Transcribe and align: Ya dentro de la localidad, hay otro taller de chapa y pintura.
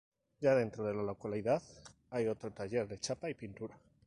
Ya 0.39 0.55
dentro 0.55 0.83
de 0.83 0.95
la 0.95 1.03
localidad, 1.03 1.61
hay 2.09 2.25
otro 2.25 2.49
taller 2.51 2.87
de 2.87 2.99
chapa 2.99 3.29
y 3.29 3.35
pintura. 3.35 3.77